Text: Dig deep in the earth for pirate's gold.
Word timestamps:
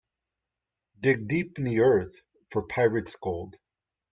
Dig 0.99 1.27
deep 1.27 1.59
in 1.59 1.65
the 1.65 1.79
earth 1.81 2.21
for 2.49 2.63
pirate's 2.65 3.15
gold. 3.21 3.57